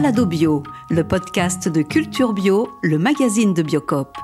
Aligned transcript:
Balado 0.00 0.26
Bio, 0.26 0.62
le 0.90 1.02
podcast 1.02 1.68
de 1.68 1.82
Culture 1.82 2.32
Bio, 2.32 2.68
le 2.82 2.98
magazine 2.98 3.52
de 3.52 3.64
Biocop. 3.64 4.16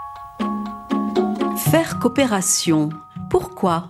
Faire 1.56 1.98
coopération, 1.98 2.90
pourquoi? 3.28 3.88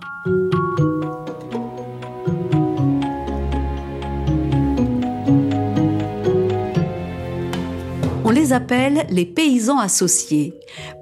On 8.23 8.31
les 8.31 8.51
appelle 8.51 9.05
les 9.11 9.27
paysans 9.27 9.77
associés. 9.77 10.55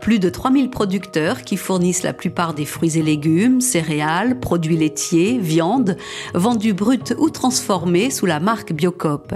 Plus 0.03 0.19
de 0.19 0.27
3000 0.27 0.69
producteurs 0.69 1.43
qui 1.43 1.55
fournissent 1.55 2.03
la 2.03 2.11
plupart 2.11 2.53
des 2.53 2.65
fruits 2.65 2.97
et 2.97 3.01
légumes, 3.01 3.61
céréales, 3.61 4.37
produits 4.37 4.75
laitiers, 4.75 5.37
viande, 5.37 5.95
vendus 6.33 6.73
bruts 6.73 7.15
ou 7.17 7.29
transformés 7.29 8.09
sous 8.09 8.25
la 8.25 8.41
marque 8.41 8.73
Biocop. 8.73 9.33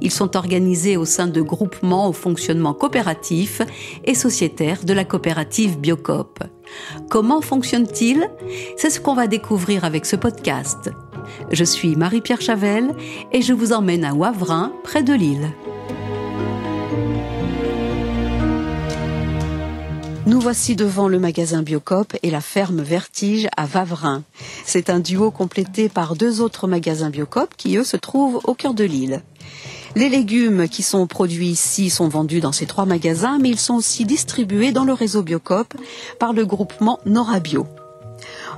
Ils 0.00 0.10
sont 0.10 0.36
organisés 0.36 0.96
au 0.96 1.04
sein 1.04 1.28
de 1.28 1.40
groupements 1.40 2.08
au 2.08 2.12
fonctionnement 2.12 2.74
coopératif 2.74 3.62
et 4.04 4.16
sociétaire 4.16 4.82
de 4.82 4.92
la 4.92 5.04
coopérative 5.04 5.78
Biocop. 5.78 6.40
Comment 7.08 7.40
fonctionne-t-il? 7.40 8.28
C'est 8.76 8.90
ce 8.90 9.00
qu'on 9.00 9.14
va 9.14 9.28
découvrir 9.28 9.84
avec 9.84 10.04
ce 10.04 10.16
podcast. 10.16 10.90
Je 11.52 11.62
suis 11.62 11.94
Marie-Pierre 11.94 12.40
Chavel 12.40 12.92
et 13.30 13.40
je 13.40 13.52
vous 13.52 13.72
emmène 13.72 14.04
à 14.04 14.14
Wavrin, 14.14 14.72
près 14.82 15.04
de 15.04 15.14
Lille. 15.14 15.52
Nous 20.28 20.40
voici 20.40 20.76
devant 20.76 21.08
le 21.08 21.18
magasin 21.18 21.62
Biocop 21.62 22.14
et 22.22 22.30
la 22.30 22.42
ferme 22.42 22.82
Vertige 22.82 23.48
à 23.56 23.64
Vavrin. 23.64 24.24
C'est 24.66 24.90
un 24.90 25.00
duo 25.00 25.30
complété 25.30 25.88
par 25.88 26.16
deux 26.16 26.42
autres 26.42 26.66
magasins 26.66 27.08
Biocop 27.08 27.54
qui, 27.56 27.78
eux, 27.78 27.82
se 27.82 27.96
trouvent 27.96 28.38
au 28.44 28.52
cœur 28.52 28.74
de 28.74 28.84
l'île. 28.84 29.22
Les 29.96 30.10
légumes 30.10 30.68
qui 30.68 30.82
sont 30.82 31.06
produits 31.06 31.48
ici 31.48 31.88
sont 31.88 32.08
vendus 32.08 32.40
dans 32.40 32.52
ces 32.52 32.66
trois 32.66 32.84
magasins, 32.84 33.38
mais 33.38 33.48
ils 33.48 33.58
sont 33.58 33.76
aussi 33.76 34.04
distribués 34.04 34.70
dans 34.70 34.84
le 34.84 34.92
réseau 34.92 35.22
Biocop 35.22 35.72
par 36.18 36.34
le 36.34 36.44
groupement 36.44 37.00
Norabio. 37.06 37.66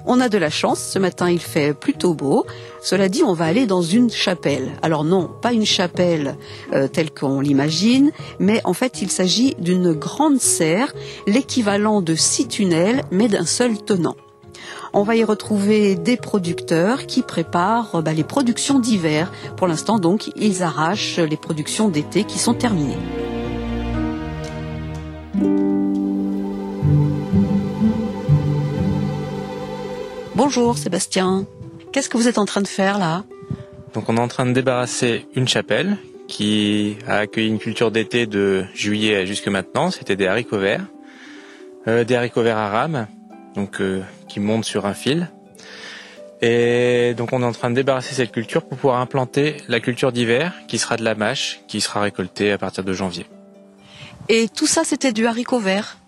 On 0.06 0.20
a 0.20 0.28
de 0.28 0.38
la 0.38 0.50
chance, 0.50 0.80
ce 0.80 0.98
matin 0.98 1.30
il 1.30 1.40
fait 1.40 1.74
plutôt 1.74 2.14
beau. 2.14 2.46
Cela 2.82 3.08
dit, 3.08 3.22
on 3.22 3.34
va 3.34 3.44
aller 3.44 3.66
dans 3.66 3.82
une 3.82 4.10
chapelle. 4.10 4.70
Alors 4.82 5.04
non, 5.04 5.30
pas 5.40 5.52
une 5.52 5.66
chapelle 5.66 6.36
euh, 6.72 6.88
telle 6.88 7.10
qu'on 7.10 7.40
l'imagine, 7.40 8.10
mais 8.38 8.60
en 8.64 8.72
fait 8.72 9.02
il 9.02 9.10
s'agit 9.10 9.54
d'une 9.58 9.92
grande 9.92 10.40
serre, 10.40 10.92
l'équivalent 11.26 12.00
de 12.00 12.14
six 12.14 12.48
tunnels, 12.48 13.02
mais 13.10 13.28
d'un 13.28 13.44
seul 13.44 13.76
tenant. 13.78 14.16
On 14.92 15.04
va 15.04 15.14
y 15.14 15.22
retrouver 15.22 15.94
des 15.94 16.16
producteurs 16.16 17.06
qui 17.06 17.22
préparent 17.22 18.02
bah, 18.02 18.12
les 18.12 18.24
productions 18.24 18.80
d'hiver. 18.80 19.30
Pour 19.56 19.68
l'instant 19.68 19.98
donc, 19.98 20.30
ils 20.34 20.62
arrachent 20.62 21.18
les 21.18 21.36
productions 21.36 21.88
d'été 21.88 22.24
qui 22.24 22.38
sont 22.38 22.54
terminées. 22.54 22.98
Bonjour 30.42 30.78
Sébastien. 30.78 31.44
Qu'est-ce 31.92 32.08
que 32.08 32.16
vous 32.16 32.26
êtes 32.26 32.38
en 32.38 32.46
train 32.46 32.62
de 32.62 32.66
faire 32.66 32.98
là? 32.98 33.24
Donc 33.92 34.08
on 34.08 34.16
est 34.16 34.20
en 34.20 34.26
train 34.26 34.46
de 34.46 34.52
débarrasser 34.52 35.26
une 35.34 35.46
chapelle 35.46 35.98
qui 36.28 36.96
a 37.06 37.18
accueilli 37.18 37.48
une 37.48 37.58
culture 37.58 37.90
d'été 37.90 38.24
de 38.24 38.64
juillet 38.72 39.26
jusque 39.26 39.48
maintenant. 39.48 39.90
C'était 39.90 40.16
des 40.16 40.26
haricots 40.26 40.58
verts, 40.58 40.86
euh, 41.88 42.04
des 42.04 42.14
haricots 42.14 42.42
verts 42.42 42.56
à 42.56 42.70
rame, 42.70 43.06
donc 43.54 43.82
euh, 43.82 44.02
qui 44.30 44.40
montent 44.40 44.64
sur 44.64 44.86
un 44.86 44.94
fil. 44.94 45.30
Et 46.40 47.12
donc 47.18 47.34
on 47.34 47.42
est 47.42 47.46
en 47.46 47.52
train 47.52 47.68
de 47.68 47.74
débarrasser 47.74 48.14
cette 48.14 48.32
culture 48.32 48.62
pour 48.62 48.78
pouvoir 48.78 48.98
implanter 48.98 49.58
la 49.68 49.78
culture 49.78 50.10
d'hiver 50.10 50.54
qui 50.68 50.78
sera 50.78 50.96
de 50.96 51.04
la 51.04 51.14
mâche, 51.14 51.60
qui 51.68 51.82
sera 51.82 52.00
récoltée 52.00 52.50
à 52.50 52.56
partir 52.56 52.82
de 52.82 52.94
janvier. 52.94 53.26
Et 54.30 54.48
tout 54.48 54.66
ça 54.66 54.84
c'était 54.84 55.12
du 55.12 55.26
haricot 55.26 55.58
vert? 55.58 55.98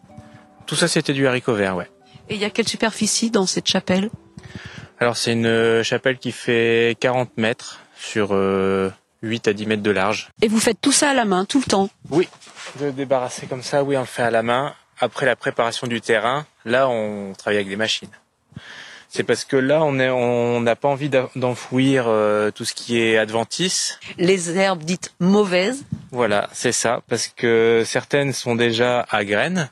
Tout 0.64 0.74
ça 0.74 0.88
c'était 0.88 1.12
du 1.12 1.26
haricot 1.26 1.52
vert, 1.52 1.76
ouais. 1.76 1.90
Et 2.30 2.36
il 2.36 2.40
y 2.40 2.46
a 2.46 2.50
quelle 2.50 2.68
superficie 2.68 3.30
dans 3.30 3.44
cette 3.44 3.68
chapelle? 3.68 4.08
Alors 5.02 5.16
c'est 5.16 5.32
une 5.32 5.46
euh, 5.46 5.82
chapelle 5.82 6.16
qui 6.16 6.30
fait 6.30 6.96
40 7.00 7.36
mètres 7.36 7.80
sur 7.96 8.28
8 8.28 8.32
euh, 8.34 8.90
à 9.24 9.52
10 9.52 9.66
mètres 9.66 9.82
de 9.82 9.90
large. 9.90 10.30
Et 10.42 10.46
vous 10.46 10.60
faites 10.60 10.80
tout 10.80 10.92
ça 10.92 11.10
à 11.10 11.12
la 11.12 11.24
main, 11.24 11.44
tout 11.44 11.58
le 11.58 11.68
temps 11.68 11.90
Oui, 12.10 12.28
de 12.78 12.92
débarrasser 12.92 13.48
comme 13.48 13.64
ça, 13.64 13.82
oui, 13.82 13.96
on 13.96 14.02
le 14.02 14.06
fait 14.06 14.22
à 14.22 14.30
la 14.30 14.44
main. 14.44 14.76
Après 15.00 15.26
la 15.26 15.34
préparation 15.34 15.88
du 15.88 16.00
terrain, 16.00 16.46
là 16.64 16.88
on 16.88 17.32
travaille 17.32 17.56
avec 17.56 17.68
des 17.68 17.74
machines. 17.74 18.12
C'est 19.08 19.24
parce 19.24 19.44
que 19.44 19.56
là, 19.56 19.82
on 19.82 19.98
on 19.98 20.60
n'a 20.60 20.76
pas 20.76 20.88
envie 20.88 21.10
d'enfouir 21.34 22.04
euh, 22.06 22.52
tout 22.52 22.64
ce 22.64 22.72
qui 22.72 23.00
est 23.00 23.18
adventice. 23.18 23.98
Les 24.18 24.56
herbes 24.56 24.84
dites 24.84 25.14
mauvaises. 25.18 25.84
Voilà, 26.12 26.48
c'est 26.52 26.70
ça, 26.70 27.02
parce 27.08 27.26
que 27.26 27.82
certaines 27.84 28.32
sont 28.32 28.54
déjà 28.54 29.04
à 29.10 29.24
graines. 29.24 29.68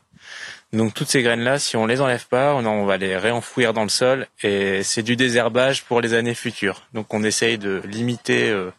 Donc 0.72 0.94
toutes 0.94 1.08
ces 1.08 1.22
graines-là, 1.22 1.58
si 1.58 1.76
on 1.76 1.86
les 1.86 2.00
enlève 2.00 2.26
pas, 2.28 2.54
on, 2.54 2.84
va 2.84 2.96
les 2.96 3.16
réenfouir 3.16 3.72
dans 3.72 3.82
le 3.82 3.88
sol 3.88 4.28
et 4.42 4.84
c'est 4.84 5.02
du 5.02 5.16
désherbage 5.16 5.84
pour 5.84 6.00
les 6.00 6.14
années 6.14 6.34
futures. 6.34 6.82
Donc 6.94 7.12
on 7.12 7.24
essaye 7.24 7.58
de 7.58 7.82
limiter 7.84 8.48
euh, 8.50 8.70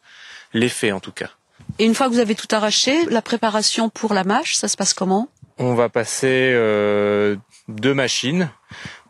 l'effet 0.54 0.94
en 0.94 1.02
tout 1.02 1.12
cas. 1.12 1.32
Et 1.80 1.86
une 1.86 1.94
fois 1.94 2.08
que 2.08 2.14
vous 2.14 2.20
avez 2.20 2.36
tout 2.36 2.48
arraché, 2.52 3.06
la 3.10 3.22
préparation 3.22 3.90
pour 3.90 4.14
la 4.14 4.24
mâche, 4.24 4.56
ça 4.56 4.70
se 4.70 4.78
passe 4.78 4.94
comment? 4.94 5.28
On 5.58 5.74
va 5.74 5.90
passer 5.90 6.52
euh, 6.54 7.36
deux 7.68 7.94
machines. 7.94 8.50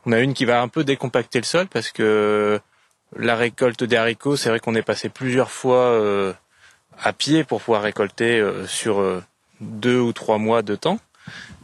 On 0.07 0.11
a 0.11 0.19
une 0.19 0.33
qui 0.33 0.45
va 0.45 0.61
un 0.61 0.67
peu 0.67 0.83
décompacter 0.83 1.39
le 1.39 1.45
sol 1.45 1.67
parce 1.67 1.91
que 1.91 2.59
la 3.15 3.35
récolte 3.35 3.83
des 3.83 3.95
haricots, 3.95 4.37
c'est 4.37 4.49
vrai 4.49 4.59
qu'on 4.59 4.73
est 4.73 4.81
passé 4.81 5.09
plusieurs 5.09 5.51
fois 5.51 5.85
euh, 5.85 6.33
à 6.99 7.13
pied 7.13 7.43
pour 7.43 7.61
pouvoir 7.61 7.83
récolter 7.83 8.43
sur 8.65 9.21
deux 9.59 9.99
ou 9.99 10.13
trois 10.13 10.39
mois 10.39 10.63
de 10.63 10.75
temps. 10.75 10.97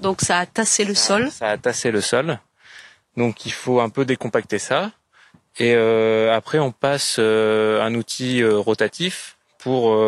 Donc 0.01 0.21
ça 0.21 0.39
a 0.39 0.45
tassé 0.45 0.85
le 0.85 0.95
sol. 0.95 1.31
Ça 1.31 1.49
a 1.49 1.57
tassé 1.57 1.91
le 1.91 2.01
sol. 2.01 2.39
Donc 3.15 3.45
il 3.45 3.51
faut 3.51 3.81
un 3.81 3.89
peu 3.89 4.05
décompacter 4.05 4.59
ça. 4.59 4.91
Et 5.59 5.73
euh, 5.75 6.35
après 6.35 6.59
on 6.59 6.71
passe 6.71 7.17
euh, 7.19 7.81
un 7.81 7.95
outil 7.95 8.43
euh, 8.43 8.57
rotatif 8.57 9.37
pour 9.57 9.99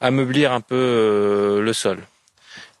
ameublir 0.00 0.52
un 0.52 0.62
peu 0.62 1.60
le 1.62 1.72
sol. 1.74 1.98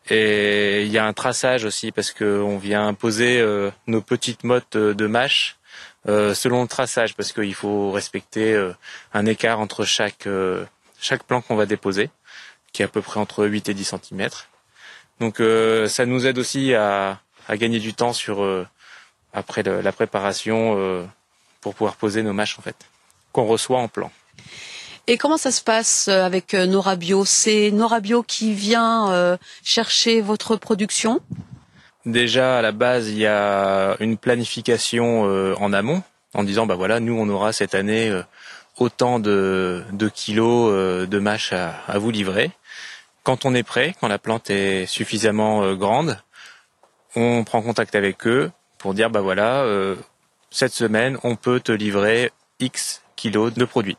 Et 0.08 0.84
il 0.84 0.90
y 0.90 0.96
a 0.96 1.04
un 1.04 1.12
traçage 1.12 1.66
aussi 1.66 1.92
parce 1.92 2.12
qu'on 2.12 2.56
vient 2.56 2.94
poser 2.94 3.44
nos 3.86 4.00
petites 4.00 4.42
mottes 4.42 4.78
de 4.78 5.06
mâche 5.06 5.58
selon 6.06 6.62
le 6.62 6.68
traçage 6.68 7.16
parce 7.16 7.32
qu'il 7.32 7.54
faut 7.54 7.90
respecter 7.90 8.56
un 9.12 9.26
écart 9.26 9.60
entre 9.60 9.84
chaque 9.84 10.26
chaque 10.98 11.24
plan 11.24 11.42
qu'on 11.42 11.56
va 11.56 11.66
déposer 11.66 12.08
qui 12.72 12.80
est 12.80 12.86
à 12.86 12.88
peu 12.88 13.02
près 13.02 13.20
entre 13.20 13.44
8 13.44 13.68
et 13.68 13.74
10 13.74 13.94
cm. 14.08 14.28
Donc 15.20 15.40
euh, 15.40 15.88
ça 15.88 16.06
nous 16.06 16.26
aide 16.26 16.38
aussi 16.38 16.74
à, 16.74 17.20
gagner 17.50 17.78
du 17.78 17.94
temps 17.94 18.12
sur 18.12 18.42
euh, 18.42 18.66
après 19.32 19.62
la 19.62 19.92
préparation 19.92 20.74
euh, 20.76 21.04
pour 21.60 21.74
pouvoir 21.74 21.96
poser 21.96 22.22
nos 22.22 22.32
mâches 22.32 22.58
en 22.58 22.62
fait 22.62 22.76
qu'on 23.32 23.46
reçoit 23.46 23.78
en 23.78 23.88
plan. 23.88 24.10
Et 25.06 25.18
comment 25.18 25.36
ça 25.36 25.52
se 25.52 25.62
passe 25.62 26.08
avec 26.08 26.54
Norabio 26.54 27.24
C'est 27.24 27.70
Norabio 27.70 28.22
qui 28.22 28.54
vient 28.54 29.38
chercher 29.62 30.20
votre 30.20 30.56
production? 30.56 31.20
Déjà 32.06 32.58
à 32.58 32.62
la 32.62 32.72
base, 32.72 33.08
il 33.10 33.18
y 33.18 33.26
a 33.26 33.96
une 34.00 34.16
planification 34.16 35.22
en 35.60 35.72
amont 35.72 36.02
en 36.34 36.42
disant 36.42 36.66
bah 36.66 36.74
voilà, 36.74 36.98
nous 36.98 37.12
on 37.12 37.28
aura 37.28 37.52
cette 37.52 37.76
année 37.76 38.10
autant 38.78 39.20
de, 39.20 39.84
kilos 40.12 40.72
de 41.06 41.18
mâches 41.18 41.52
à 41.52 41.98
vous 41.98 42.10
livrer. 42.10 42.50
Quand 43.26 43.44
on 43.44 43.56
est 43.56 43.64
prêt, 43.64 43.92
quand 44.00 44.06
la 44.06 44.20
plante 44.20 44.50
est 44.50 44.86
suffisamment 44.86 45.64
euh, 45.64 45.74
grande, 45.74 46.16
on 47.16 47.42
prend 47.42 47.60
contact 47.60 47.96
avec 47.96 48.24
eux 48.28 48.52
pour 48.78 48.94
dire 48.94 49.10
bah 49.10 49.20
voilà, 49.20 49.62
euh, 49.62 49.96
cette 50.52 50.72
semaine 50.72 51.18
on 51.24 51.34
peut 51.34 51.58
te 51.58 51.72
livrer 51.72 52.30
X 52.60 53.02
kilos 53.16 53.52
de 53.52 53.64
produits. 53.64 53.96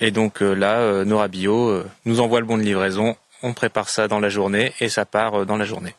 Et 0.00 0.10
donc 0.10 0.42
euh, 0.42 0.52
là, 0.52 1.04
Nora 1.04 1.28
Bio 1.28 1.84
nous 2.06 2.18
envoie 2.18 2.40
le 2.40 2.46
bon 2.46 2.58
de 2.58 2.64
livraison, 2.64 3.14
on 3.44 3.52
prépare 3.52 3.88
ça 3.88 4.08
dans 4.08 4.18
la 4.18 4.30
journée 4.30 4.72
et 4.80 4.88
ça 4.88 5.04
part 5.04 5.46
dans 5.46 5.56
la 5.56 5.64
journée. 5.64 5.94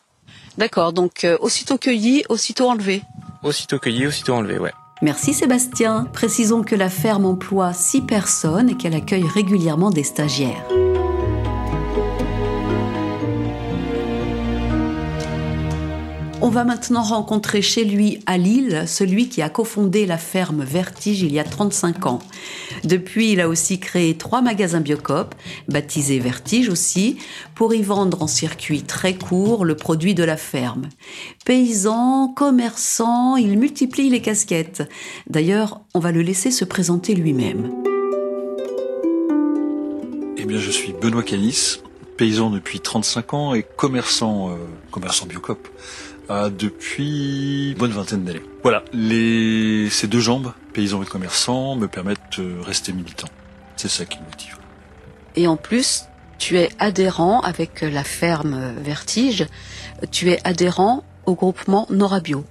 D'accord, 0.58 0.92
donc 0.92 1.26
aussitôt 1.40 1.78
cueilli, 1.78 2.22
aussitôt 2.28 2.68
enlevé. 2.68 3.00
Aussitôt 3.44 3.78
cueilli, 3.78 4.06
aussitôt 4.06 4.34
enlevé, 4.34 4.58
ouais. 4.58 4.72
Merci 5.00 5.32
Sébastien. 5.32 6.06
Précisons 6.12 6.62
que 6.64 6.74
la 6.74 6.90
ferme 6.90 7.24
emploie 7.24 7.72
six 7.72 8.02
personnes 8.02 8.68
et 8.68 8.76
qu'elle 8.76 8.94
accueille 8.94 9.26
régulièrement 9.26 9.88
des 9.88 10.04
stagiaires. 10.04 10.66
On 16.42 16.50
va 16.50 16.64
maintenant 16.64 17.02
rencontrer 17.02 17.62
chez 17.62 17.84
lui 17.84 18.20
à 18.26 18.36
Lille 18.36 18.84
celui 18.86 19.30
qui 19.30 19.40
a 19.40 19.48
cofondé 19.48 20.04
la 20.04 20.18
ferme 20.18 20.64
Vertige 20.64 21.22
il 21.22 21.32
y 21.32 21.38
a 21.38 21.44
35 21.44 22.04
ans. 22.06 22.18
Depuis, 22.84 23.32
il 23.32 23.40
a 23.40 23.48
aussi 23.48 23.80
créé 23.80 24.18
trois 24.18 24.42
magasins 24.42 24.82
Biocop, 24.82 25.34
baptisés 25.68 26.18
Vertige 26.18 26.68
aussi, 26.68 27.16
pour 27.54 27.72
y 27.72 27.80
vendre 27.80 28.22
en 28.22 28.26
circuit 28.26 28.82
très 28.82 29.14
court 29.14 29.64
le 29.64 29.76
produit 29.76 30.14
de 30.14 30.24
la 30.24 30.36
ferme. 30.36 30.90
Paysan, 31.46 32.28
commerçant, 32.36 33.36
il 33.36 33.58
multiplie 33.58 34.10
les 34.10 34.20
casquettes. 34.20 34.82
D'ailleurs, 35.30 35.80
on 35.94 36.00
va 36.00 36.12
le 36.12 36.20
laisser 36.20 36.50
se 36.50 36.66
présenter 36.66 37.14
lui-même. 37.14 37.72
Eh 40.36 40.44
bien, 40.44 40.58
je 40.58 40.70
suis 40.70 40.92
Benoît 40.92 41.22
Calis, 41.22 41.80
paysan 42.18 42.50
depuis 42.50 42.80
35 42.80 43.34
ans 43.34 43.54
et 43.54 43.62
commerçant, 43.62 44.50
euh, 44.50 44.56
commerçant 44.90 45.24
Biocop 45.26 45.66
euh, 46.30 46.50
depuis 46.50 47.70
une 47.70 47.78
bonne 47.78 47.92
vingtaine 47.92 48.24
d'années. 48.24 48.42
Voilà, 48.62 48.82
les, 48.92 49.88
ces 49.90 50.06
deux 50.08 50.20
jambes, 50.20 50.52
paysan 50.72 51.02
et 51.02 51.06
commerçant, 51.06 51.76
me 51.76 51.88
permettent 51.88 52.38
de 52.38 52.58
rester 52.60 52.92
militant. 52.92 53.28
C'est 53.76 53.88
ça 53.88 54.04
qui 54.04 54.18
me 54.18 54.24
motive. 54.24 54.56
Et 55.36 55.46
en 55.46 55.56
plus, 55.56 56.04
tu 56.38 56.58
es 56.58 56.70
adhérent 56.78 57.40
avec 57.40 57.82
la 57.82 58.04
ferme 58.04 58.74
Vertige, 58.78 59.46
tu 60.10 60.30
es 60.30 60.40
adhérent 60.44 61.04
au 61.26 61.34
groupement 61.34 61.86
Norabio. 61.90 62.44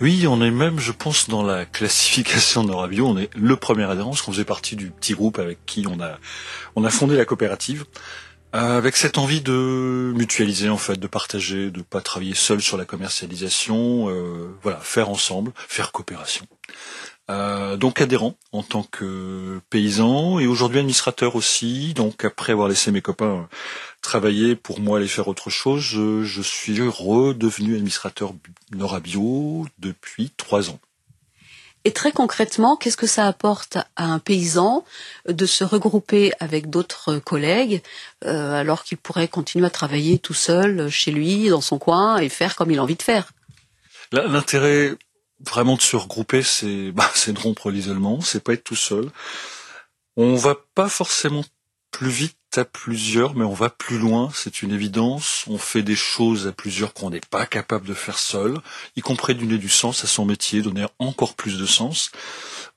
Oui, 0.00 0.26
on 0.26 0.40
est 0.40 0.50
même, 0.50 0.78
je 0.78 0.92
pense, 0.92 1.28
dans 1.28 1.42
la 1.42 1.66
classification 1.66 2.64
Norabio, 2.64 3.06
on 3.06 3.18
est 3.18 3.28
le 3.36 3.56
premier 3.56 3.84
adhérent, 3.84 4.10
parce 4.10 4.22
qu'on 4.22 4.32
faisait 4.32 4.44
partie 4.44 4.74
du 4.74 4.90
petit 4.90 5.12
groupe 5.12 5.38
avec 5.38 5.58
qui 5.66 5.86
on 5.86 6.00
a, 6.00 6.18
on 6.74 6.84
a 6.84 6.90
fondé 6.90 7.18
la 7.18 7.26
coopérative. 7.26 7.84
Euh, 8.54 8.78
avec 8.78 8.96
cette 8.96 9.16
envie 9.16 9.40
de 9.40 10.12
mutualiser 10.16 10.68
en 10.70 10.76
fait, 10.76 10.96
de 10.98 11.06
partager, 11.06 11.70
de 11.70 11.82
pas 11.82 12.00
travailler 12.00 12.34
seul 12.34 12.60
sur 12.60 12.76
la 12.76 12.84
commercialisation, 12.84 14.10
euh, 14.10 14.56
voilà, 14.62 14.78
faire 14.78 15.08
ensemble, 15.08 15.52
faire 15.68 15.92
coopération. 15.92 16.46
Euh, 17.30 17.76
donc 17.76 18.00
adhérent 18.00 18.34
en 18.50 18.64
tant 18.64 18.82
que 18.82 19.60
paysan 19.70 20.40
et 20.40 20.48
aujourd'hui 20.48 20.80
administrateur 20.80 21.36
aussi. 21.36 21.94
Donc 21.94 22.24
après 22.24 22.52
avoir 22.52 22.66
laissé 22.66 22.90
mes 22.90 23.02
copains 23.02 23.48
travailler 24.02 24.56
pour 24.56 24.80
moi 24.80 24.98
aller 24.98 25.06
faire 25.06 25.28
autre 25.28 25.48
chose, 25.48 25.80
je, 25.80 26.24
je 26.24 26.42
suis 26.42 26.80
redevenu 26.80 27.74
administrateur 27.74 28.34
Norabio 28.74 29.66
depuis 29.78 30.32
trois 30.36 30.70
ans. 30.70 30.80
Et 31.84 31.92
très 31.92 32.12
concrètement, 32.12 32.76
qu'est-ce 32.76 32.96
que 32.96 33.06
ça 33.06 33.26
apporte 33.26 33.78
à 33.96 34.04
un 34.04 34.18
paysan 34.18 34.84
de 35.26 35.46
se 35.46 35.64
regrouper 35.64 36.32
avec 36.38 36.68
d'autres 36.68 37.18
collègues 37.18 37.82
euh, 38.24 38.52
alors 38.52 38.84
qu'il 38.84 38.98
pourrait 38.98 39.28
continuer 39.28 39.66
à 39.66 39.70
travailler 39.70 40.18
tout 40.18 40.34
seul 40.34 40.90
chez 40.90 41.10
lui, 41.10 41.48
dans 41.48 41.62
son 41.62 41.78
coin, 41.78 42.18
et 42.18 42.28
faire 42.28 42.54
comme 42.54 42.70
il 42.70 42.78
a 42.78 42.82
envie 42.82 42.96
de 42.96 43.02
faire? 43.02 43.32
L'intérêt 44.12 44.94
vraiment 45.40 45.76
de 45.76 45.82
se 45.82 45.96
regrouper, 45.96 46.42
c'est 46.42 46.92
bah, 46.92 47.10
de 47.26 47.38
rompre 47.38 47.70
l'isolement, 47.70 48.20
c'est 48.20 48.44
pas 48.44 48.52
être 48.52 48.64
tout 48.64 48.76
seul. 48.76 49.10
On 50.16 50.34
va 50.34 50.56
pas 50.74 50.88
forcément 50.88 51.44
plus 51.90 52.08
vite 52.08 52.36
à 52.56 52.64
plusieurs, 52.64 53.34
mais 53.34 53.44
on 53.44 53.54
va 53.54 53.70
plus 53.70 53.98
loin, 53.98 54.30
c'est 54.34 54.62
une 54.62 54.72
évidence. 54.72 55.44
On 55.48 55.58
fait 55.58 55.82
des 55.82 55.94
choses 55.96 56.46
à 56.46 56.52
plusieurs 56.52 56.94
qu'on 56.94 57.10
n'est 57.10 57.20
pas 57.30 57.46
capable 57.46 57.86
de 57.86 57.94
faire 57.94 58.18
seul, 58.18 58.58
y 58.96 59.00
compris 59.00 59.34
donner 59.34 59.58
du 59.58 59.68
sens 59.68 60.04
à 60.04 60.06
son 60.06 60.24
métier, 60.24 60.62
donner 60.62 60.86
encore 60.98 61.34
plus 61.34 61.58
de 61.58 61.66
sens. 61.66 62.10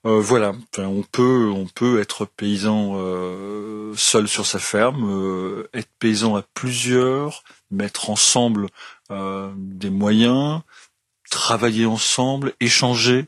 Euh, 0.05 0.19
voilà, 0.19 0.53
on 0.77 1.03
peut 1.03 1.49
on 1.49 1.65
peut 1.65 2.01
être 2.01 2.25
paysan 2.25 2.93
euh, 2.95 3.93
seul 3.95 4.27
sur 4.27 4.45
sa 4.45 4.59
ferme, 4.59 5.05
euh, 5.09 5.69
être 5.73 5.89
paysan 5.99 6.35
à 6.35 6.43
plusieurs, 6.53 7.43
mettre 7.71 8.09
ensemble 8.09 8.67
des 9.55 9.91
moyens, 9.91 10.61
travailler 11.29 11.85
ensemble, 11.85 12.53
échanger. 12.59 13.27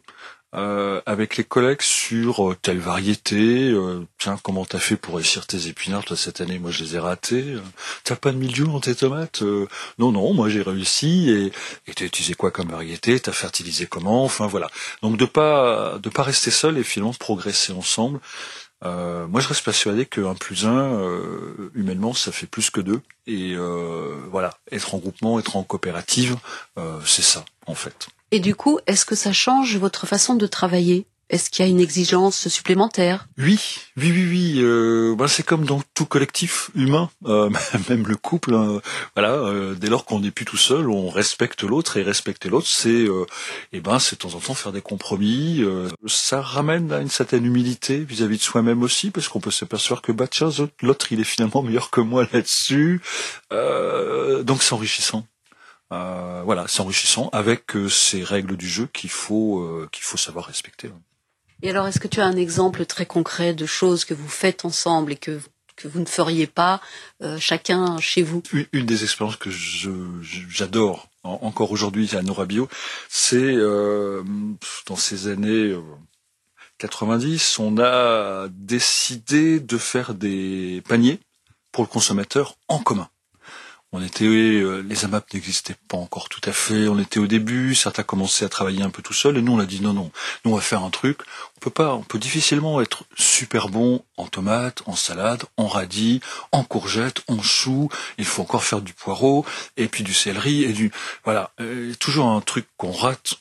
Euh, 0.56 1.02
avec 1.06 1.36
les 1.36 1.44
collègues 1.44 1.82
sur 1.82 2.52
euh, 2.52 2.56
telle 2.62 2.80
variété. 2.80 3.70
Euh, 3.72 4.06
tiens, 4.18 4.38
comment 4.42 4.64
t'as 4.64 4.80
fait 4.80 4.96
pour 4.96 5.16
réussir 5.16 5.48
tes 5.48 5.68
épinards 5.68 6.06
Toi, 6.06 6.16
cette 6.16 6.40
année, 6.40 6.60
moi, 6.60 6.72
je 6.72 6.82
les 6.84 6.96
ai 6.96 7.00
ratés. 7.00 7.58
t'as 8.06 8.16
pas 8.16 8.32
de 8.32 8.38
milieu 8.38 8.64
dans 8.64 8.80
tes 8.80 8.96
tomates? 8.96 9.42
Non, 10.00 10.12
non, 10.14 10.34
moi, 10.34 10.48
j'ai 10.48 10.62
réussi. 10.62 11.30
Et 11.30 11.52
et 11.88 11.94
t'as 11.94 12.06
utilisé 12.06 12.36
quoi 12.36 12.52
comme 12.52 12.70
variété? 12.70 13.20
T'as 13.20 13.34
fertilisé 13.34 13.86
comment? 13.86 14.24
Enfin, 14.24 14.48
voilà. 14.48 14.70
Donc, 15.02 15.18
de 15.18 15.26
pas 15.26 16.00
de 16.02 16.10
pas 16.10 16.24
rester 16.24 16.52
seul 16.52 16.78
et 16.78 16.84
finalement 16.84 17.14
progresser 17.14 17.74
ensemble. 17.74 18.20
Moi, 18.84 19.42
je 19.42 19.48
reste 19.48 19.64
persuadé 19.64 20.06
qu'un 20.06 20.36
plus 20.36 20.66
un, 20.66 21.02
humainement, 21.74 22.14
ça 22.14 22.32
fait 22.32 22.48
plus 22.48 22.70
que 22.70 22.82
deux. 22.82 23.02
Et 23.28 23.56
voilà, 24.30 24.58
être 24.72 24.96
en 24.96 25.00
groupement, 25.00 25.40
être 25.40 25.56
en 25.56 25.64
coopérative, 25.64 26.38
c'est 27.06 27.24
ça, 27.24 27.46
en 27.66 27.76
fait. 27.76 28.08
Et 28.32 28.40
du 28.40 28.56
coup, 28.56 28.80
est-ce 28.88 29.06
que 29.06 29.16
ça 29.16 29.34
change 29.34 29.78
votre 29.78 30.06
façon 30.06 30.36
de 30.36 30.48
travailler? 30.48 31.06
Est-ce 31.30 31.50
qu'il 31.50 31.66
y 31.66 31.68
a 31.68 31.72
une 31.72 31.80
exigence 31.80 32.48
supplémentaire? 32.50 33.28
Oui, 33.40 33.60
oui, 33.98 34.12
oui, 34.12 34.28
oui. 34.30 34.54
Euh, 34.60 35.16
bah, 35.18 35.28
c'est 35.28 35.42
comme 35.42 35.66
dans 35.66 35.82
tout 35.96 36.06
collectif 36.06 36.70
humain, 36.76 37.10
euh, 37.26 37.50
même 37.90 38.06
le 38.08 38.16
couple. 38.16 38.54
Hein. 38.54 38.80
voilà, 39.16 39.32
euh, 39.34 39.74
dès 39.74 39.88
lors 39.88 40.06
qu'on 40.06 40.20
n'est 40.20 40.30
plus 40.30 40.46
tout 40.46 40.58
seul, 40.58 40.88
on 40.88 41.10
respecte 41.10 41.64
l'autre 41.64 41.98
et 41.98 42.04
respecter 42.04 42.48
l'autre, 42.48 42.68
c'est, 42.68 43.08
eh 43.74 43.82
ben, 43.82 43.98
c'est 43.98 44.18
de 44.18 44.30
temps 44.30 44.38
en 44.38 44.40
temps 44.40 44.54
faire 44.54 44.72
des 44.72 44.82
compromis. 44.82 45.64
ça 46.06 46.42
ramène 46.42 46.92
à 46.92 47.00
une 47.00 47.10
certaine 47.10 47.46
humilité 47.46 48.00
vis-à-vis 48.00 48.38
de 48.38 48.44
soi-même 48.44 48.84
aussi, 48.84 49.10
parce 49.10 49.28
qu'on 49.28 49.40
peut 49.40 49.52
s'apercevoir 49.52 50.04
que 50.04 50.12
bah 50.12 50.28
tiens, 50.28 50.50
l'autre 50.82 51.12
il 51.12 51.20
est 51.20 51.24
finalement 51.24 51.62
meilleur 51.64 51.90
que 51.90 52.02
moi 52.02 52.28
là-dessus. 52.34 53.02
donc 53.52 54.62
c'est 54.62 54.74
enrichissant. 54.74 55.26
Voilà, 55.90 56.66
c'est 56.68 56.82
enrichissant 56.82 57.30
avec 57.34 57.74
ces 57.90 58.24
règles 58.24 58.58
du 58.58 58.68
jeu 58.68 58.88
qu'il 58.94 59.10
faut 59.10 59.88
qu'il 59.92 60.04
faut 60.04 60.18
savoir 60.18 60.46
respecter. 60.46 60.92
Et 61.66 61.72
alors, 61.72 61.88
est-ce 61.88 62.00
que 62.00 62.08
tu 62.08 62.22
as 62.22 62.26
un 62.28 62.36
exemple 62.36 62.86
très 62.86 63.08
concret 63.08 63.56
de 63.56 63.66
choses 63.66 64.06
que 64.06 64.14
vous 64.14 64.30
faites 64.30 64.66
ensemble 64.66 65.14
et 65.14 65.16
que 65.16 65.42
vous 65.84 66.00
ne 66.00 66.06
feriez 66.06 66.46
pas 66.46 66.80
chacun 67.40 67.98
chez 67.98 68.22
vous? 68.22 68.44
Une, 68.72 68.86
des 68.86 69.04
expériences 69.04 69.38
que 69.38 69.50
j'adore 69.50 71.10
encore 71.24 71.72
aujourd'hui 71.72 72.16
à 72.16 72.22
Norabio, 72.22 72.70
c'est 73.10 73.56
dans 73.56 74.96
ces 74.96 75.28
années 75.28 75.76
90, 76.78 77.58
on 77.58 77.80
a 77.80 78.48
décidé 78.52 79.60
de 79.60 79.80
faire 79.80 80.14
des 80.14 80.84
paniers 80.88 81.20
pour 81.72 81.84
le 81.84 81.90
consommateur 81.90 82.58
en 82.68 82.78
commun. 82.78 83.10
On 83.98 84.04
était, 84.04 84.26
euh, 84.26 84.82
les 84.82 85.06
AMAP 85.06 85.34
n'existaient 85.34 85.78
pas 85.88 85.96
encore 85.96 86.28
tout 86.28 86.42
à 86.44 86.52
fait. 86.52 86.90
On 86.90 87.00
était 87.00 87.18
au 87.18 87.28
début, 87.28 87.76
certains 87.76 88.04
commençaient 88.04 88.44
à 88.44 88.50
travailler 88.50 88.84
un 88.84 88.90
peu 88.90 89.02
tout 89.02 89.14
seul, 89.14 89.38
et 89.38 89.42
nous 89.42 89.54
on 89.54 89.60
a 89.60 89.66
dit 89.66 89.80
non 89.80 89.94
non, 89.94 90.12
nous 90.44 90.52
on 90.52 90.56
va 90.56 90.62
faire 90.62 90.84
un 90.84 90.90
truc. 90.90 91.20
On 91.56 91.60
peut 91.62 91.70
pas, 91.70 91.94
on 91.94 92.02
peut 92.02 92.20
difficilement 92.20 92.82
être 92.82 93.06
super 93.16 93.70
bon 93.70 94.04
en 94.18 94.28
tomates, 94.28 94.82
en 94.86 94.98
salade, 94.98 95.44
en 95.56 95.68
radis, 95.68 96.20
en 96.52 96.66
courgettes, 96.66 97.22
en 97.30 97.42
choux. 97.42 97.88
Il 98.18 98.26
faut 98.26 98.42
encore 98.42 98.66
faire 98.66 98.82
du 98.82 98.92
poireau 98.92 99.46
et 99.78 99.88
puis 99.88 100.04
du 100.04 100.14
céleri 100.14 100.66
et 100.66 100.74
du 100.74 100.92
voilà, 101.24 101.52
euh, 101.62 101.94
toujours 101.98 102.28
un 102.28 102.42
truc 102.42 102.66
qu'on 102.76 102.92
rate 102.92 103.36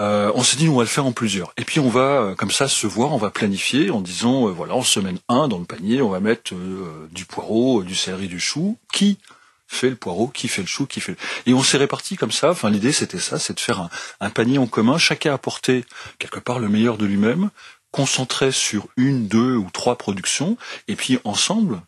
euh, 0.00 0.32
on 0.34 0.42
s'est 0.42 0.56
dit 0.56 0.68
on 0.68 0.76
va 0.76 0.82
le 0.82 0.88
faire 0.88 1.06
en 1.06 1.12
plusieurs. 1.12 1.54
Et 1.56 1.64
puis 1.64 1.80
on 1.80 1.88
va 1.88 2.34
comme 2.36 2.50
ça 2.50 2.68
se 2.68 2.86
voir, 2.86 3.12
on 3.12 3.16
va 3.16 3.30
planifier 3.30 3.90
en 3.90 4.02
disant 4.02 4.50
voilà 4.50 4.74
en 4.74 4.82
semaine 4.82 5.18
1 5.30 5.48
dans 5.48 5.58
le 5.58 5.64
panier 5.64 6.02
on 6.02 6.10
va 6.10 6.20
mettre 6.20 6.52
du 7.10 7.24
poireau, 7.24 7.82
du 7.82 7.94
céleri, 7.94 8.28
du 8.28 8.40
chou. 8.40 8.76
Qui? 8.92 9.16
Fait 9.74 9.90
le 9.90 9.96
poireau, 9.96 10.28
qui 10.28 10.48
fait 10.48 10.62
le 10.62 10.68
chou, 10.68 10.86
qui 10.86 11.00
fait 11.00 11.12
le... 11.12 11.18
Et 11.46 11.54
on 11.54 11.62
s'est 11.62 11.76
réparti 11.76 12.16
comme 12.16 12.32
ça. 12.32 12.50
Enfin, 12.50 12.70
l'idée, 12.70 12.92
c'était 12.92 13.18
ça, 13.18 13.38
c'est 13.38 13.54
de 13.54 13.60
faire 13.60 13.88
un, 14.20 14.30
panier 14.30 14.58
en 14.58 14.66
commun. 14.66 14.98
Chacun 14.98 15.34
apportait 15.34 15.84
quelque 16.18 16.38
part 16.40 16.58
le 16.58 16.68
meilleur 16.68 16.96
de 16.96 17.06
lui-même, 17.06 17.50
concentré 17.90 18.52
sur 18.52 18.88
une, 18.96 19.28
deux 19.28 19.56
ou 19.56 19.68
trois 19.72 19.96
productions, 19.96 20.56
et 20.88 20.96
puis 20.96 21.18
ensemble, 21.24 21.80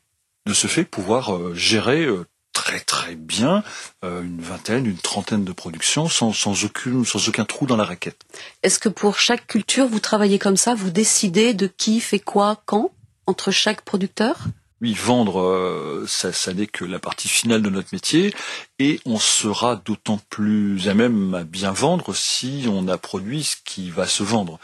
de 0.47 0.55
ce 0.55 0.67
fait, 0.67 0.85
pouvoir 0.85 1.35
euh, 1.35 1.55
gérer 1.55 2.05
euh, 2.05 2.27
très 2.53 2.81
très 2.81 3.15
bien 3.15 3.63
euh, 4.05 4.23
une 4.23 4.41
vingtaine, 4.41 4.87
une 4.87 4.97
trentaine 4.97 5.45
de 5.45 5.53
productions 5.53 6.09
sans, 6.09 6.33
sans, 6.33 6.65
aucune, 6.65 7.05
sans 7.05 7.29
aucun 7.29 7.45
trou 7.45 7.67
dans 7.67 7.77
la 7.77 7.85
raquette. 7.85 8.23
Est-ce 8.63 8.79
que 8.79 8.89
pour 8.89 9.19
chaque 9.19 9.47
culture, 9.47 9.87
vous 9.87 10.01
travaillez 10.01 10.39
comme 10.39 10.57
ça? 10.57 10.75
Vous 10.75 10.91
décidez 10.91 11.55
de 11.55 11.67
qui 11.67 12.01
fait 12.01 12.19
quoi, 12.19 12.63
quand, 12.67 12.93
entre 13.27 13.51
chaque 13.51 13.83
producteur? 13.83 14.39
Oui, 14.83 14.93
vendre, 14.93 15.41
euh, 15.41 16.05
ça, 16.07 16.33
ça 16.33 16.53
n'est 16.53 16.67
que 16.67 16.85
la 16.85 16.99
partie 16.99 17.29
finale 17.29 17.63
de 17.63 17.71
notre 17.71 17.89
métier, 17.93 18.35
et 18.79 19.01
on 19.07 19.19
sera 19.19 19.77
d'autant 19.77 20.21
plus 20.29 20.89
à 20.89 20.95
même 20.95 21.35
à 21.35 21.45
bien 21.45 21.73
vendre 21.73 22.15
si 22.15 22.67
on 22.71 22.87
a 22.89 22.99
produit 22.99 23.45
ce 23.45 23.57
qui 23.65 23.91
va 23.91 24.07
se 24.07 24.23
vendre. 24.23 24.59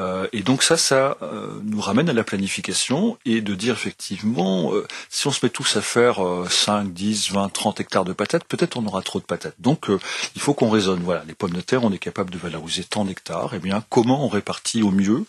Euh, 0.00 0.26
et 0.32 0.42
donc 0.42 0.64
ça, 0.64 0.76
ça 0.76 1.16
euh, 1.22 1.60
nous 1.62 1.80
ramène 1.80 2.08
à 2.08 2.12
la 2.12 2.24
planification 2.24 3.18
et 3.24 3.40
de 3.40 3.54
dire 3.54 3.74
effectivement, 3.74 4.72
si 5.08 5.28
on 5.28 5.30
se 5.30 5.44
met 5.46 5.50
tous 5.50 5.76
à 5.76 5.82
faire 5.82 6.20
5, 6.50 6.92
10, 6.92 7.30
20, 7.30 7.48
30 7.50 7.80
hectares 7.80 8.04
de 8.04 8.12
patates, 8.12 8.44
peut-être 8.44 8.76
on 8.76 8.86
aura 8.86 9.02
trop 9.02 9.20
de 9.20 9.24
patates. 9.24 9.54
Donc 9.60 9.86
il 10.34 10.40
faut 10.40 10.54
qu'on 10.54 10.70
raisonne. 10.70 11.02
Voilà, 11.04 11.24
les 11.28 11.34
pommes 11.34 11.52
de 11.52 11.60
terre, 11.60 11.84
on 11.84 11.92
est 11.92 11.98
capable 11.98 12.30
de 12.30 12.38
valoriser 12.38 12.82
tant 12.84 13.04
d'hectares. 13.04 13.52
Eh 13.54 13.60
bien, 13.60 13.84
comment 13.90 14.24
on 14.24 14.28
répartit 14.28 14.82
au 14.82 14.90
mieux 14.90 15.24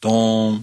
dans 0.00 0.60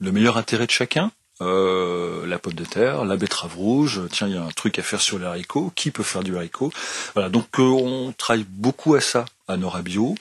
le 0.00 0.12
meilleur 0.12 0.36
intérêt 0.36 0.66
de 0.66 0.72
chacun 0.72 1.12
euh, 1.42 2.26
la 2.26 2.38
pomme 2.38 2.54
de 2.54 2.64
terre, 2.64 3.04
la 3.04 3.16
betterave 3.16 3.56
rouge. 3.56 4.02
Tiens, 4.10 4.28
il 4.28 4.34
y 4.34 4.38
a 4.38 4.42
un 4.42 4.50
truc 4.50 4.78
à 4.78 4.82
faire 4.82 5.00
sur 5.00 5.18
les 5.18 5.26
haricots. 5.26 5.72
Qui 5.74 5.90
peut 5.90 6.02
faire 6.02 6.24
du 6.24 6.36
haricot? 6.36 6.72
Voilà. 7.14 7.28
Donc 7.28 7.46
euh, 7.58 7.62
on 7.62 8.12
travaille 8.12 8.46
beaucoup 8.48 8.94
à 8.94 9.00
ça 9.00 9.24
à 9.48 9.56
Norabio 9.56 10.14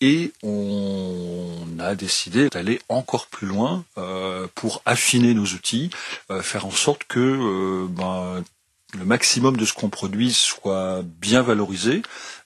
et 0.00 0.32
on 0.44 1.66
a 1.80 1.96
décidé 1.96 2.48
d'aller 2.50 2.80
encore 2.88 3.26
plus 3.26 3.48
loin 3.48 3.84
euh, 3.98 4.46
pour 4.54 4.80
affiner 4.86 5.34
nos 5.34 5.44
outils, 5.44 5.90
faire 6.40 6.66
en 6.66 6.70
sorte 6.70 7.02
que 7.04 7.86
ben, 7.88 8.44
le 8.94 9.04
maximum 9.04 9.56
de 9.56 9.64
ce 9.64 9.74
qu'on 9.74 9.90
produit 9.90 10.32
soit 10.32 11.02
bien 11.04 11.42
valorisé, 11.42 12.02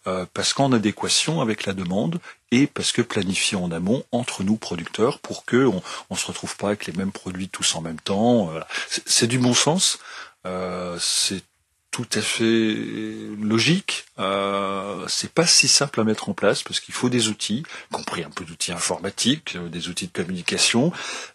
euh, 0.06 0.26
parce 0.34 0.52
qu'en 0.52 0.72
adéquation 0.72 1.40
avec 1.40 1.66
la 1.66 1.72
demande 1.72 2.18
et 2.50 2.66
parce 2.66 2.90
que 2.90 3.02
planifié 3.02 3.56
en 3.56 3.70
amont 3.70 4.04
entre 4.10 4.42
nous 4.42 4.56
producteurs 4.56 5.20
pour 5.20 5.44
que 5.44 5.64
on, 5.66 5.82
on 6.10 6.16
se 6.16 6.26
retrouve 6.26 6.56
pas 6.56 6.68
avec 6.68 6.86
les 6.86 6.92
mêmes 6.92 7.12
produits 7.12 7.48
tous 7.48 7.76
en 7.76 7.80
même 7.80 8.00
temps. 8.00 8.50
Euh, 8.52 8.60
c'est 9.06 9.28
du 9.28 9.38
bon 9.38 9.54
sens. 9.54 10.00
Euh, 10.44 10.96
c'est 11.00 11.42
tout 11.90 12.08
à 12.14 12.22
fait 12.22 12.74
logique. 13.40 14.06
Euh, 14.18 15.06
c'est 15.08 15.32
pas 15.32 15.46
si 15.46 15.68
simple 15.68 16.00
à 16.00 16.04
mettre 16.04 16.28
en 16.28 16.34
place 16.34 16.62
parce 16.62 16.80
qu'il 16.80 16.94
faut 16.94 17.10
des 17.10 17.28
outils, 17.28 17.62
y 17.90 17.94
compris 17.94 18.24
un 18.24 18.30
peu 18.30 18.44
d'outils 18.44 18.72
informatiques, 18.72 19.56
euh, 19.56 19.68
des 19.68 19.88
outils 19.88 20.06
de 20.06 20.12
communication. 20.12 20.92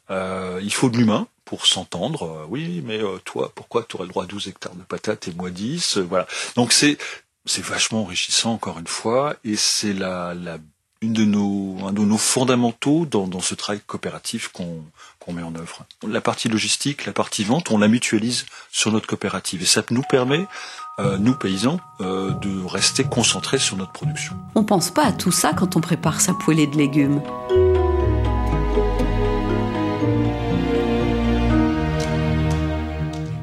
Il 0.10 0.74
faut 0.74 0.90
de 0.90 0.98
l'humain 0.98 1.28
pour 1.48 1.66
s'entendre. 1.66 2.24
Euh, 2.24 2.46
oui, 2.50 2.84
mais 2.86 3.00
toi, 3.26 3.52
pourquoi 3.56 3.84
tu 3.84 3.96
aurais 3.96 4.06
le 4.06 4.10
droit 4.10 4.26
à 4.26 4.28
12 4.28 4.48
hectares 4.50 4.76
de 4.76 4.84
patates 4.84 5.28
et 5.28 5.34
moi 5.34 5.50
10 5.50 5.98
Voilà. 5.98 6.28
Donc 6.56 6.72
c'est 6.72 6.98
c'est 7.46 7.64
vachement 7.64 8.02
enrichissant 8.02 8.54
encore 8.54 8.78
une 8.78 8.88
fois 8.88 9.36
et 9.44 9.56
c'est 9.56 9.94
la, 9.94 10.34
la 10.34 10.58
une 11.02 11.14
de 11.14 11.26
nos, 11.26 11.78
un 11.86 11.94
de 11.94 12.02
nos 12.02 12.18
fondamentaux 12.18 13.06
dans, 13.06 13.28
dans 13.28 13.40
ce 13.40 13.56
travail 13.56 13.82
coopératif 13.86 14.50
qu'on 14.50 14.84
qu'on 15.20 15.34
met 15.34 15.44
en 15.44 15.54
œuvre. 15.56 15.86
La 16.08 16.22
partie 16.22 16.48
logistique, 16.48 17.06
la 17.06 17.14
partie 17.14 17.44
vente, 17.44 17.70
on 17.70 17.78
la 17.78 17.88
mutualise 17.88 18.46
sur 18.72 18.92
notre 18.92 19.08
coopérative 19.08 19.62
et 19.62 19.66
ça 19.66 19.84
nous 19.92 20.04
permet, 20.04 20.48
euh, 21.00 21.18
nous 21.18 21.36
paysans, 21.36 21.80
euh, 22.02 22.32
de 22.32 22.66
rester 22.66 23.04
concentrés 23.04 23.60
sur 23.60 23.78
notre 23.78 23.92
production. 23.92 24.36
On 24.56 24.64
pense 24.64 24.90
pas 24.90 25.06
à 25.06 25.12
tout 25.12 25.32
ça 25.32 25.54
quand 25.54 25.76
on 25.76 25.82
prépare 25.82 26.22
sa 26.22 26.34
poêlée 26.34 26.68
de 26.68 26.78
légumes. 26.78 27.22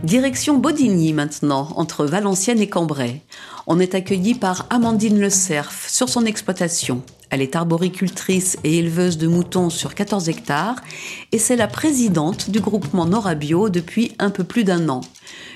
Direction 0.05 0.59
Bodigny 0.59 1.15
maintenant, 1.15 1.71
entre 1.77 2.05
Valenciennes 2.05 2.61
et 2.61 2.69
Cambrai. 2.69 3.23
On 3.67 3.81
est 3.81 3.95
accueilli 3.95 4.35
par 4.35 4.67
Amandine 4.69 5.19
Le 5.19 5.31
Cerf 5.31 5.89
sur 5.89 6.11
son 6.11 6.27
exploitation. 6.27 7.03
Elle 7.31 7.41
est 7.41 7.57
arboricultrice 7.57 8.59
et 8.65 8.81
éleveuse 8.81 9.17
de 9.17 9.27
moutons 9.29 9.71
sur 9.71 9.95
14 9.95 10.29
hectares 10.29 10.77
et 11.33 11.39
c'est 11.39 11.57
la 11.57 11.69
présidente 11.69 12.51
du 12.51 12.61
groupement 12.61 13.07
Norabio 13.07 13.71
depuis 13.71 14.13
un 14.19 14.29
peu 14.29 14.45
plus 14.45 14.65
d'un 14.65 14.91
an. 14.91 15.01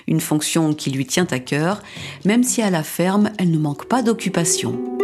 Une 0.06 0.20
fonction 0.20 0.72
qui 0.72 0.90
lui 0.92 1.04
tient 1.04 1.26
à 1.30 1.40
cœur, 1.40 1.82
même 2.24 2.42
si 2.42 2.62
à 2.62 2.70
la 2.70 2.82
ferme, 2.82 3.30
elle 3.36 3.50
ne 3.50 3.58
manque 3.58 3.84
pas 3.84 4.00
d'occupation. 4.00 4.97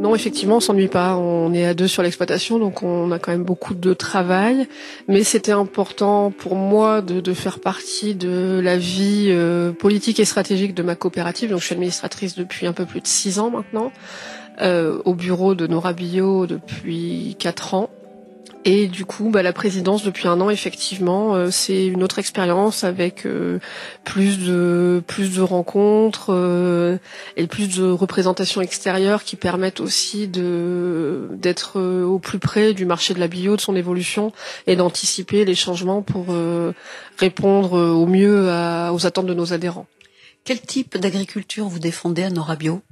Non, 0.00 0.14
effectivement, 0.14 0.56
on 0.56 0.60
s'ennuie 0.60 0.88
pas. 0.88 1.14
On 1.16 1.52
est 1.52 1.66
à 1.66 1.74
deux 1.74 1.86
sur 1.86 2.02
l'exploitation, 2.02 2.58
donc 2.58 2.82
on 2.82 3.10
a 3.12 3.18
quand 3.18 3.32
même 3.32 3.44
beaucoup 3.44 3.74
de 3.74 3.92
travail. 3.92 4.66
Mais 5.08 5.24
c'était 5.24 5.52
important 5.52 6.30
pour 6.30 6.56
moi 6.56 7.02
de, 7.02 7.34
faire 7.34 7.60
partie 7.60 8.14
de 8.14 8.62
la 8.64 8.78
vie 8.78 9.26
euh, 9.28 9.72
politique 9.72 10.18
et 10.18 10.24
stratégique 10.24 10.74
de 10.74 10.82
ma 10.82 10.94
coopérative. 10.94 11.50
Donc, 11.50 11.60
je 11.60 11.66
suis 11.66 11.74
administratrice 11.74 12.34
depuis 12.34 12.66
un 12.66 12.72
peu 12.72 12.86
plus 12.86 13.02
de 13.02 13.06
six 13.06 13.38
ans 13.38 13.50
maintenant, 13.50 13.92
euh, 14.62 15.02
au 15.04 15.14
bureau 15.14 15.54
de 15.54 15.66
Nora 15.66 15.92
Bio 15.92 16.46
depuis 16.46 17.36
quatre 17.38 17.74
ans. 17.74 17.90
Et 18.66 18.88
du 18.88 19.06
coup, 19.06 19.30
bah, 19.30 19.42
la 19.42 19.54
présidence 19.54 20.02
depuis 20.02 20.28
un 20.28 20.38
an, 20.42 20.50
effectivement, 20.50 21.34
euh, 21.34 21.50
c'est 21.50 21.86
une 21.86 22.02
autre 22.02 22.18
expérience 22.18 22.84
avec 22.84 23.24
euh, 23.24 23.58
plus 24.04 24.38
de 24.38 25.02
plus 25.06 25.34
de 25.34 25.40
rencontres 25.40 26.26
euh, 26.28 26.98
et 27.38 27.46
plus 27.46 27.74
de 27.74 27.90
représentations 27.90 28.60
extérieures 28.60 29.24
qui 29.24 29.36
permettent 29.36 29.80
aussi 29.80 30.28
de 30.28 31.28
d'être 31.32 31.80
au 31.80 32.18
plus 32.18 32.38
près 32.38 32.74
du 32.74 32.84
marché 32.84 33.14
de 33.14 33.20
la 33.20 33.28
bio, 33.28 33.56
de 33.56 33.62
son 33.62 33.76
évolution 33.76 34.30
et 34.66 34.76
d'anticiper 34.76 35.46
les 35.46 35.54
changements 35.54 36.02
pour 36.02 36.26
répondre 37.16 37.72
au 37.72 38.06
mieux 38.06 38.46
aux 38.92 39.06
attentes 39.06 39.26
de 39.26 39.34
nos 39.34 39.54
adhérents. 39.54 39.86
Quel 40.44 40.60
type 40.60 40.98
d'agriculture 40.98 41.66
vous 41.66 41.78
défendez 41.78 42.24
à 42.24 42.30
Nora 42.30 42.56
Bio 42.56 42.82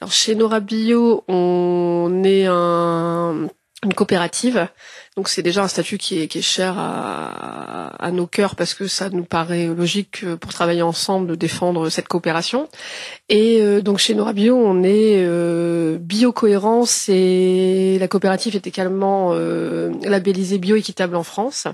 Alors 0.00 0.12
chez 0.12 0.34
Nora 0.34 0.60
Bio, 0.60 1.24
on 1.28 2.22
est 2.24 2.46
un 2.46 3.48
une 3.84 3.94
coopérative. 3.94 4.68
Donc 5.16 5.28
c'est 5.28 5.42
déjà 5.42 5.62
un 5.62 5.68
statut 5.68 5.96
qui 5.96 6.20
est, 6.20 6.26
qui 6.26 6.38
est 6.38 6.42
cher 6.42 6.74
à, 6.76 7.94
à, 8.04 8.10
nos 8.10 8.26
cœurs 8.26 8.56
parce 8.56 8.74
que 8.74 8.88
ça 8.88 9.10
nous 9.10 9.24
paraît 9.24 9.66
logique 9.66 10.24
pour 10.36 10.52
travailler 10.52 10.82
ensemble 10.82 11.28
de 11.28 11.34
défendre 11.36 11.88
cette 11.88 12.08
coopération. 12.08 12.68
Et 13.28 13.60
euh, 13.60 13.80
donc 13.80 13.98
chez 13.98 14.14
Nora 14.14 14.32
Bio, 14.32 14.56
on 14.56 14.82
est 14.82 15.22
euh, 15.24 15.98
biocohérence 16.00 17.08
et 17.08 17.96
la 18.00 18.08
coopérative 18.08 18.56
est 18.56 18.66
également 18.66 19.30
euh, 19.32 19.92
labellisée 20.02 20.58
bioéquitable 20.58 21.14
en 21.16 21.22
France. 21.22 21.66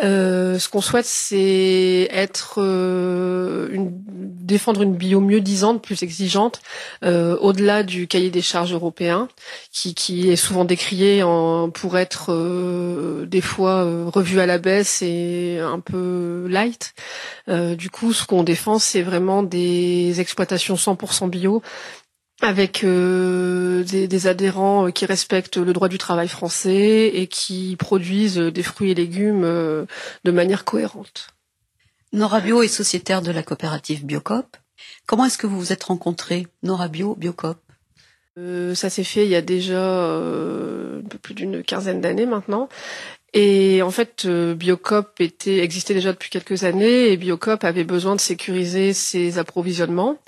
Euh, 0.00 0.58
ce 0.58 0.68
qu'on 0.68 0.80
souhaite, 0.80 1.06
c'est 1.06 2.08
être 2.10 2.56
euh, 2.58 3.68
une, 3.70 3.90
défendre 3.92 4.82
une 4.82 4.94
bio 4.94 5.20
mieux 5.20 5.40
disante, 5.40 5.82
plus 5.82 6.02
exigeante, 6.02 6.60
euh, 7.04 7.36
au-delà 7.38 7.84
du 7.84 8.08
cahier 8.08 8.30
des 8.30 8.42
charges 8.42 8.72
européen, 8.72 9.28
qui, 9.70 10.30
est 10.30 10.36
souvent 10.36 10.64
décrié 10.64 11.22
en, 11.22 11.70
pour 11.70 11.96
être 11.96 13.24
des 13.26 13.40
fois 13.40 13.84
revu 14.10 14.40
à 14.40 14.46
la 14.46 14.58
baisse 14.58 15.02
et 15.02 15.58
un 15.60 15.80
peu 15.80 16.46
light. 16.48 16.94
du 17.48 17.90
coup, 17.90 18.12
ce 18.12 18.26
qu'on 18.26 18.42
défend, 18.42 18.78
c'est 18.78 19.02
vraiment 19.02 19.42
des 19.42 20.20
exploitations 20.20 20.74
100% 20.74 21.28
bio 21.30 21.62
avec 22.44 22.84
euh, 22.84 23.82
des, 23.84 24.26
adhérents 24.26 24.86
euh, 24.86 24.90
qui 24.90 25.06
respectent 25.06 25.56
le 25.56 25.72
droit 25.72 25.88
du 25.88 25.98
travail 25.98 26.28
français 26.28 27.10
et 27.14 27.26
qui 27.26 27.74
produisent 27.76 28.36
des 28.36 28.62
fruits 28.62 28.90
et 28.90 28.94
légumes 28.94 29.44
euh, 29.44 29.86
de 30.24 30.30
manière 30.30 30.64
cohérente. 30.64 31.28
Nora 32.12 32.40
Bio 32.40 32.62
est 32.62 32.68
sociétaire 32.68 33.22
de 33.22 33.32
la 33.32 33.42
coopérative 33.42 34.04
Biocop. 34.04 34.56
Comment 35.06 35.24
est-ce 35.24 35.38
que 35.38 35.46
vous 35.46 35.58
vous 35.58 35.72
êtes 35.72 35.84
rencontrés, 35.84 36.46
Nora 36.62 36.88
Bio, 36.88 37.14
Biocop? 37.16 37.58
Ça 38.36 38.90
s'est 38.90 39.04
fait 39.04 39.24
il 39.24 39.30
y 39.30 39.36
a 39.36 39.42
déjà 39.42 39.80
un 39.80 41.02
peu 41.08 41.18
plus 41.22 41.34
d'une 41.34 41.62
quinzaine 41.62 42.00
d'années 42.00 42.26
maintenant. 42.26 42.68
Et 43.36 43.82
en 43.82 43.90
fait, 43.90 44.26
euh, 44.26 44.54
Biocop 44.54 45.20
était, 45.20 45.58
existait 45.58 45.92
déjà 45.92 46.12
depuis 46.12 46.30
quelques 46.30 46.62
années 46.62 47.10
et 47.10 47.16
Biocop 47.16 47.64
avait 47.64 47.82
besoin 47.82 48.14
de 48.14 48.20
sécuriser 48.20 48.92
ses 48.92 49.38
approvisionnements. 49.38 50.18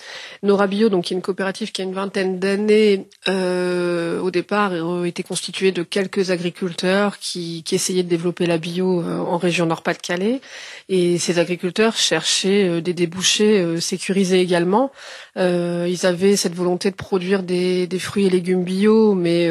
Nora 0.43 0.67
Bio, 0.67 0.89
donc 0.89 1.05
qui 1.05 1.15
est 1.15 1.17
une 1.17 1.23
coopérative 1.23 1.71
qui 1.71 1.83
a 1.83 1.85
une 1.85 1.95
vingtaine 1.95 2.41
d'années, 2.41 3.07
euh, 3.29 4.19
au 4.21 4.33
départ 4.33 4.73
était 5.05 5.23
constituée 5.23 5.71
de 5.71 5.85
quelques 5.85 6.33
agriculteurs 6.33 7.19
qui, 7.21 7.63
qui 7.65 7.77
essayaient 7.77 8.03
de 8.03 8.09
développer 8.09 8.45
la 8.47 8.59
bio 8.59 9.03
euh, 9.03 9.19
en 9.19 9.39
région 9.39 9.67
Nord-Pas-de-Calais. 9.67 10.41
Et 10.89 11.19
ces 11.19 11.39
agriculteurs 11.39 11.97
cherchaient 11.97 12.69
euh, 12.69 12.81
des 12.81 12.93
débouchés 12.93 13.81
sécurisés 13.81 14.41
également. 14.41 14.91
ils 15.37 16.07
avaient 16.07 16.35
cette 16.35 16.55
volonté 16.55 16.91
de 16.91 16.97
produire 16.97 17.45
des, 17.45 17.87
des 17.87 17.99
fruits 18.01 18.27
et 18.27 18.31
légumes 18.31 18.65
bio, 18.65 19.15
mais 19.15 19.49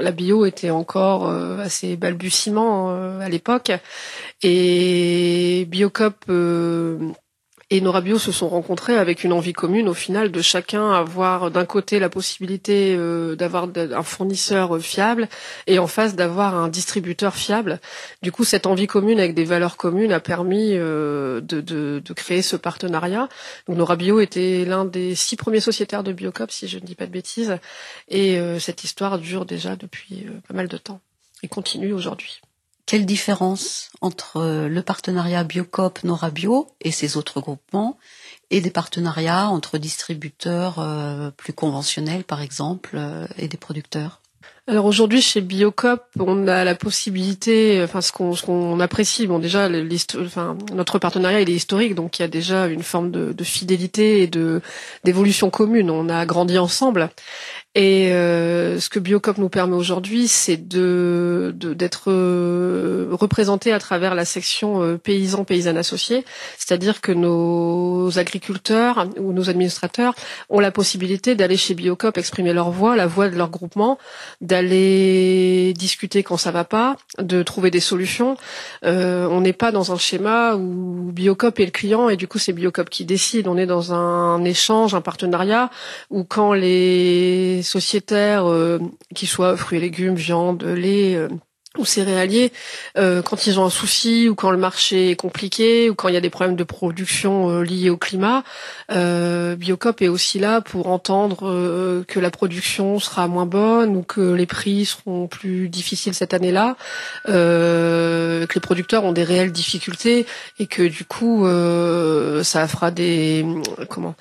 la 0.00 0.10
bio 0.10 0.44
était 0.46 0.70
encore 0.70 1.28
assez 1.28 1.96
balbutiement 1.96 2.71
euh, 2.72 3.20
à 3.20 3.28
l'époque. 3.28 3.72
Et 4.42 5.66
Biocop 5.68 6.24
euh, 6.28 6.98
et 7.70 7.80
Norabio 7.80 8.18
se 8.18 8.32
sont 8.32 8.48
rencontrés 8.48 8.98
avec 8.98 9.24
une 9.24 9.32
envie 9.32 9.54
commune 9.54 9.88
au 9.88 9.94
final 9.94 10.30
de 10.30 10.42
chacun 10.42 10.92
avoir 10.92 11.50
d'un 11.50 11.64
côté 11.64 11.98
la 11.98 12.10
possibilité 12.10 12.94
euh, 12.98 13.34
d'avoir 13.34 13.66
un 13.76 14.02
fournisseur 14.02 14.78
fiable 14.78 15.28
et 15.66 15.78
en 15.78 15.86
face 15.86 16.14
d'avoir 16.14 16.54
un 16.54 16.68
distributeur 16.68 17.34
fiable. 17.34 17.80
Du 18.22 18.30
coup, 18.30 18.44
cette 18.44 18.66
envie 18.66 18.86
commune 18.86 19.18
avec 19.18 19.34
des 19.34 19.44
valeurs 19.44 19.78
communes 19.78 20.12
a 20.12 20.20
permis 20.20 20.72
de, 20.72 21.40
de, 21.40 22.12
créer 22.12 22.42
ce 22.42 22.56
partenariat. 22.56 23.28
Donc 23.66 23.78
Norabio 23.78 24.20
était 24.20 24.66
l'un 24.66 24.84
des 24.84 25.14
six 25.14 25.36
premiers 25.36 25.60
sociétaires 25.60 26.02
de 26.02 26.12
Biocop, 26.12 26.50
si 26.50 26.68
je 26.68 26.78
ne 26.78 26.84
dis 26.84 26.94
pas 26.94 27.06
de 27.06 27.12
bêtises, 27.12 27.56
et 28.08 28.38
cette 28.58 28.84
histoire 28.84 29.18
dure 29.18 29.46
déjà 29.46 29.76
depuis 29.76 30.26
pas 30.46 30.54
mal 30.54 30.68
de 30.68 30.76
temps 30.76 31.00
et 31.42 31.48
continue 31.48 31.92
aujourd'hui. 31.92 32.40
Quelle 32.86 33.06
différence 33.06 33.90
entre 34.00 34.66
le 34.68 34.82
partenariat 34.82 35.44
Biocop 35.44 36.04
Norabio 36.04 36.68
et 36.80 36.90
ses 36.90 37.16
autres 37.16 37.40
groupements 37.40 37.96
et 38.50 38.60
des 38.60 38.70
partenariats 38.70 39.48
entre 39.48 39.78
distributeurs 39.78 40.78
euh, 40.78 41.30
plus 41.30 41.52
conventionnels, 41.52 42.24
par 42.24 42.42
exemple, 42.42 42.92
euh, 42.94 43.26
et 43.38 43.48
des 43.48 43.56
producteurs? 43.56 44.22
Alors 44.68 44.86
aujourd'hui 44.86 45.20
chez 45.20 45.40
Biocop, 45.40 46.04
on 46.20 46.46
a 46.46 46.62
la 46.62 46.76
possibilité, 46.76 47.80
enfin 47.82 48.00
ce 48.00 48.12
qu'on 48.12 48.78
apprécie, 48.78 49.26
bon 49.26 49.40
déjà 49.40 49.68
notre 49.68 51.00
partenariat 51.00 51.40
il 51.40 51.50
est 51.50 51.54
historique, 51.54 51.96
donc 51.96 52.18
il 52.18 52.22
y 52.22 52.24
a 52.24 52.28
déjà 52.28 52.68
une 52.68 52.84
forme 52.84 53.10
de, 53.10 53.44
fidélité 53.44 54.22
et 54.22 54.30
d'évolution 55.02 55.50
commune. 55.50 55.90
On 55.90 56.08
a 56.08 56.24
grandi 56.26 56.58
ensemble 56.58 57.10
Et 57.74 58.12
euh, 58.12 58.78
ce 58.80 58.90
que 58.90 58.98
Biocop 58.98 59.38
nous 59.38 59.48
permet 59.48 59.76
aujourd'hui, 59.76 60.28
c'est 60.28 60.58
de 60.58 61.54
d'être 61.56 62.10
euh, 62.10 63.08
représenté 63.12 63.72
à 63.72 63.78
travers 63.78 64.14
la 64.14 64.26
section 64.26 64.82
euh, 64.82 64.98
paysans 64.98 65.44
paysannes 65.44 65.78
associés, 65.78 66.26
c'est-à-dire 66.58 67.00
que 67.00 67.12
nos 67.12 68.18
agriculteurs 68.18 69.08
ou 69.16 69.32
nos 69.32 69.48
administrateurs 69.48 70.14
ont 70.50 70.60
la 70.60 70.70
possibilité 70.70 71.34
d'aller 71.34 71.56
chez 71.56 71.72
Biocop 71.72 72.18
exprimer 72.18 72.52
leur 72.52 72.70
voix, 72.70 72.94
la 72.94 73.06
voix 73.06 73.30
de 73.30 73.36
leur 73.36 73.48
groupement, 73.48 73.98
d'aller 74.42 75.72
discuter 75.72 76.22
quand 76.22 76.36
ça 76.36 76.50
va 76.50 76.64
pas, 76.64 76.96
de 77.18 77.42
trouver 77.42 77.70
des 77.70 77.80
solutions. 77.80 78.36
Euh, 78.84 79.26
on 79.30 79.40
n'est 79.40 79.54
pas 79.54 79.72
dans 79.72 79.92
un 79.92 79.98
schéma 79.98 80.56
où 80.56 81.10
Biocop 81.10 81.58
est 81.58 81.64
le 81.64 81.70
client 81.70 82.10
et 82.10 82.16
du 82.16 82.28
coup 82.28 82.38
c'est 82.38 82.52
Biocop 82.52 82.90
qui 82.90 83.06
décide. 83.06 83.48
On 83.48 83.56
est 83.56 83.66
dans 83.66 83.94
un 83.94 84.44
échange, 84.44 84.94
un 84.94 85.00
partenariat 85.00 85.70
où 86.10 86.24
quand 86.24 86.52
les 86.52 87.61
sociétaires, 87.62 88.48
euh, 88.48 88.78
qui 89.14 89.26
soient 89.26 89.56
fruits 89.56 89.78
et 89.78 89.80
légumes, 89.80 90.14
viande, 90.14 90.62
lait 90.64 91.14
euh, 91.14 91.28
ou 91.78 91.86
céréaliers, 91.86 92.52
euh, 92.98 93.22
quand 93.22 93.46
ils 93.46 93.58
ont 93.58 93.64
un 93.64 93.70
souci 93.70 94.28
ou 94.28 94.34
quand 94.34 94.50
le 94.50 94.58
marché 94.58 95.10
est 95.10 95.16
compliqué 95.16 95.88
ou 95.88 95.94
quand 95.94 96.08
il 96.08 96.14
y 96.14 96.18
a 96.18 96.20
des 96.20 96.28
problèmes 96.28 96.56
de 96.56 96.64
production 96.64 97.62
liés 97.62 97.88
au 97.88 97.96
climat, 97.96 98.44
Biocop 98.90 100.02
est 100.02 100.08
aussi 100.08 100.38
là 100.38 100.60
pour 100.60 100.88
entendre 100.88 102.04
que 102.06 102.20
la 102.20 102.30
production 102.30 102.98
sera 102.98 103.26
moins 103.26 103.46
bonne 103.46 103.96
ou 103.96 104.02
que 104.02 104.34
les 104.34 104.44
prix 104.44 104.84
seront 104.84 105.28
plus 105.28 105.70
difficiles 105.70 106.12
cette 106.12 106.34
année-là, 106.34 106.76
que 107.24 108.54
les 108.54 108.60
producteurs 108.60 109.04
ont 109.04 109.12
des 109.12 109.24
réelles 109.24 109.52
difficultés 109.52 110.26
et 110.58 110.66
que 110.66 110.82
du 110.82 111.06
coup 111.06 111.46
ça 112.42 112.68
fera 112.68 112.90
des 112.90 113.46
comment 113.88 114.14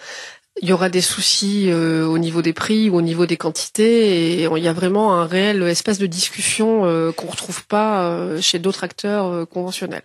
il 0.60 0.68
y 0.68 0.74
aura 0.74 0.90
des 0.90 1.02
soucis 1.02 1.72
euh, 1.72 2.06
au 2.06 2.18
niveau 2.18 2.42
des 2.42 2.54
prix 2.54 2.90
ou 2.90 2.96
au 2.96 3.02
niveau 3.02 3.26
des 3.26 3.38
quantités 3.38 4.42
et 4.42 4.44
il 4.44 4.64
y 4.64 4.68
a 4.68 4.74
vraiment 4.74 5.14
un 5.14 5.26
réel 5.26 5.64
espace 5.64 5.98
de 5.98 6.08
discussion 6.08 6.86
euh, 6.86 7.12
qu'on 7.12 7.28
retrouve 7.28 7.66
pas 7.68 8.04
euh, 8.04 8.42
chez 8.42 8.60
d'autres 8.60 8.84
acteurs 8.84 9.48
conventionnels 9.48 10.04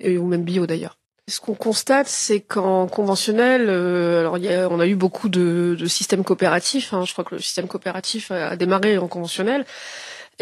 et, 0.00 0.16
ou 0.16 0.26
même 0.26 0.42
bio 0.42 0.66
d'ailleurs. 0.66 0.98
Ce 1.28 1.38
qu'on 1.38 1.54
constate, 1.54 2.08
c'est 2.08 2.40
qu'en 2.40 2.88
conventionnel, 2.88 3.70
alors 3.70 4.36
on 4.72 4.80
a 4.80 4.86
eu 4.86 4.96
beaucoup 4.96 5.28
de, 5.28 5.76
de 5.78 5.86
systèmes 5.86 6.24
coopératifs. 6.24 6.92
Hein, 6.92 7.04
je 7.06 7.12
crois 7.12 7.24
que 7.24 7.36
le 7.36 7.40
système 7.40 7.68
coopératif 7.68 8.32
a 8.32 8.56
démarré 8.56 8.98
en 8.98 9.06
conventionnel. 9.06 9.64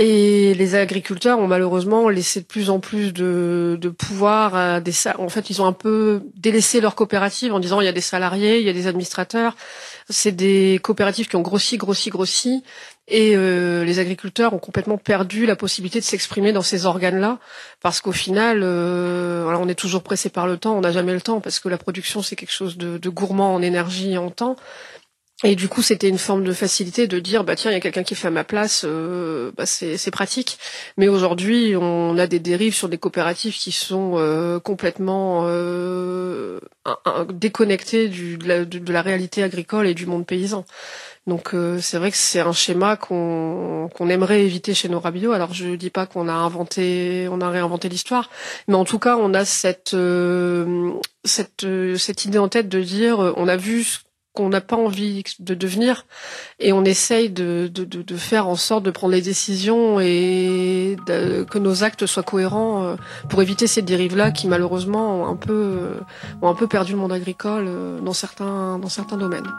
Et 0.03 0.55
les 0.55 0.77
agriculteurs 0.77 1.39
ont 1.41 1.47
malheureusement 1.47 2.09
laissé 2.09 2.41
de 2.41 2.47
plus 2.47 2.71
en 2.71 2.81
plus 2.81 3.13
de, 3.13 3.79
pouvoir 3.99 4.81
des 4.81 4.95
en 5.19 5.29
fait 5.29 5.51
ils 5.51 5.61
ont 5.61 5.67
un 5.67 5.75
peu 5.75 6.23
délaissé 6.37 6.81
leur 6.81 6.95
coopérative 6.95 7.53
en 7.53 7.61
disant 7.61 7.83
il 7.83 7.85
y 7.85 7.89
a 7.89 7.93
des 7.93 8.01
salariés, 8.01 8.61
il 8.61 8.67
y 8.67 8.71
a 8.71 8.73
des 8.73 8.87
administrateurs. 8.87 9.57
C'est 10.09 10.33
des 10.33 10.81
coopératives 10.83 11.29
qui 11.29 11.37
ont 11.37 11.43
grossi, 11.43 11.77
grossi, 11.77 12.09
grossi 12.09 12.65
et 13.09 13.37
euh, 13.37 13.85
les 13.85 13.99
agriculteurs 13.99 14.55
ont 14.55 14.59
complètement 14.59 14.97
perdu 14.97 15.45
la 15.45 15.55
possibilité 15.55 15.99
de 15.99 16.05
s'exprimer 16.05 16.53
dans 16.55 16.63
ces 16.63 16.87
organes-là 16.87 17.39
parce 17.83 18.01
qu'au 18.01 18.13
final, 18.13 18.61
euh, 18.63 19.55
on 19.55 19.69
est 19.69 19.75
toujours 19.75 20.03
pressé 20.03 20.31
par 20.31 20.47
le 20.47 20.57
temps, 20.57 20.79
on 20.79 20.81
n'a 20.81 20.93
jamais 20.93 21.13
le 21.13 21.21
temps 21.21 21.41
parce 21.41 21.61
que 21.61 21.69
la 21.69 21.77
production 21.77 22.23
c'est 22.23 22.37
quelque 22.37 22.55
chose 22.55 22.79
de, 22.79 22.97
de 22.97 23.09
gourmand 23.11 23.55
en 23.55 23.61
énergie 23.61 24.13
et 24.13 24.19
en 24.19 24.31
temps. 24.31 24.57
Et 25.43 25.57
du 25.57 25.69
coup, 25.69 25.81
c'était 25.81 26.09
une 26.09 26.19
forme 26.19 26.45
de 26.45 26.53
facilité 26.53 27.07
de 27.07 27.19
dire, 27.19 27.45
bah 27.45 27.57
tiens, 27.57 27.71
il 27.71 27.75
y 27.75 27.77
a 27.77 27.81
quelqu'un 27.81 28.03
qui 28.03 28.15
fait 28.15 28.29
à 28.29 28.31
ma 28.31 28.45
place, 28.45 28.83
euh, 28.87 29.53
bah, 29.57 29.65
c'est 29.65 30.11
pratique. 30.11 30.59
Mais 30.99 31.09
aujourd'hui, 31.09 31.75
on 31.77 32.19
a 32.19 32.27
des 32.27 32.41
dérives 32.41 32.75
sur 32.75 32.91
des 32.91 32.99
coopératives 32.99 33.55
qui 33.55 33.73
sont 33.73 34.17
euh, 34.17 34.61
complètement 34.61 35.45
euh, 35.47 36.61
déconnectées 37.33 38.09
du, 38.09 38.37
de, 38.37 38.47
la, 38.47 38.65
de, 38.67 38.93
la, 38.93 39.01
réalité 39.01 39.43
agricole 39.43 39.87
et 39.87 39.95
du 39.95 40.05
monde 40.05 40.27
paysan. 40.27 40.67
Donc 41.27 41.55
c'est 41.81 41.99
vrai 41.99 42.11
que 42.11 42.17
c'est 42.17 42.41
un 42.41 42.53
schéma 42.53 42.97
qu'on 42.97 43.89
qu'on 43.95 44.09
aimerait 44.09 44.43
éviter 44.43 44.75
chez 44.75 44.89
nos 44.89 44.99
rabios. 44.99 45.33
Alors 45.33 45.53
je 45.55 45.75
dis 45.77 45.91
pas 45.91 46.07
qu'on 46.07 46.29
a 46.29 46.33
inventé, 46.33 47.29
on 47.31 47.41
a 47.41 47.51
réinventé 47.51 47.89
l'histoire, 47.89 48.31
mais 48.69 48.75
en 48.75 48.85
tout 48.85 48.99
cas 48.99 49.17
on 49.17 49.33
a 49.35 49.45
cette 49.45 49.95
cette 51.25 51.67
cette 51.97 52.25
idée 52.25 52.39
en 52.39 52.49
tête 52.49 52.69
de 52.69 52.81
dire, 52.81 53.19
on 53.37 53.49
a 53.49 53.57
vu 53.57 54.01
qu'on 54.33 54.49
n'a 54.49 54.61
pas 54.61 54.77
envie 54.77 55.25
de 55.41 55.55
devenir 55.55 56.07
et 56.61 56.73
on 56.73 56.85
essaye 56.85 57.31
de, 57.31 57.71
de, 57.73 57.85
de, 57.85 58.17
faire 58.17 58.47
en 58.47 58.55
sorte 58.55 58.85
de 58.85 58.91
prendre 58.91 59.13
les 59.13 59.23
décisions 59.23 59.99
et 60.01 60.97
que 61.07 61.59
nos 61.59 61.83
actes 61.83 62.07
soient 62.07 62.23
cohérents 62.23 62.85
euh, 62.85 62.97
pour 63.29 63.43
éviter 63.43 63.67
ces 63.67 63.83
dérives-là 63.83 64.31
qui 64.31 64.47
malheureusement 64.47 65.23
ont 65.23 65.27
un 65.27 65.37
peu, 65.37 65.53
euh, 65.53 66.01
ont 66.43 66.49
un 66.49 66.55
peu 66.55 66.69
perdu 66.69 66.93
le 66.93 66.99
monde 66.99 67.13
agricole 67.13 67.65
euh, 67.67 68.01
dans 68.01 68.13
certains, 68.13 68.79
dans 68.79 68.89
certains 68.89 69.17
domaines. 69.17 69.51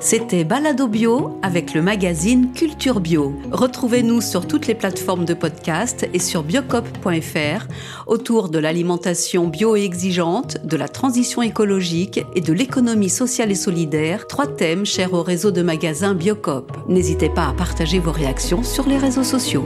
C'était 0.00 0.44
Balado 0.44 0.88
Bio 0.88 1.38
avec 1.42 1.74
le 1.74 1.82
magazine 1.82 2.52
Culture 2.52 3.00
Bio. 3.00 3.34
Retrouvez-nous 3.50 4.20
sur 4.20 4.46
toutes 4.46 4.66
les 4.66 4.74
plateformes 4.74 5.24
de 5.24 5.34
podcast 5.34 6.06
et 6.12 6.18
sur 6.18 6.42
biocop.fr 6.42 7.66
autour 8.06 8.48
de 8.48 8.58
l'alimentation 8.58 9.48
bio 9.48 9.76
et 9.76 9.84
exigeante, 9.84 10.58
de 10.64 10.76
la 10.76 10.88
transition 10.88 11.42
écologique 11.42 12.24
et 12.34 12.40
de 12.40 12.52
l'économie 12.52 13.08
sociale 13.08 13.50
et 13.50 13.56
solidaire, 13.56 14.26
trois 14.26 14.46
thèmes 14.46 14.84
chers 14.84 15.14
au 15.14 15.22
réseau 15.22 15.50
de 15.50 15.62
magasins 15.62 16.14
Biocop. 16.14 16.72
N'hésitez 16.88 17.28
pas 17.28 17.48
à 17.48 17.52
partager 17.52 17.98
vos 17.98 18.12
réactions 18.12 18.62
sur 18.62 18.86
les 18.86 18.98
réseaux 18.98 19.24
sociaux. 19.24 19.64